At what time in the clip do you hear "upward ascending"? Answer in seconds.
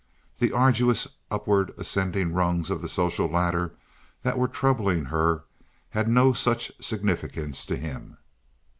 1.29-2.33